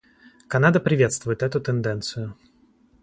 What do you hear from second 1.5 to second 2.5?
тенденцию.